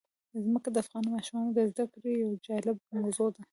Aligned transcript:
ځمکه 0.45 0.69
د 0.71 0.77
افغان 0.83 1.05
ماشومانو 1.15 1.51
د 1.55 1.59
زده 1.71 1.85
کړې 1.93 2.11
یوه 2.21 2.35
جالبه 2.47 2.83
موضوع 3.01 3.29
ده. 3.35 3.41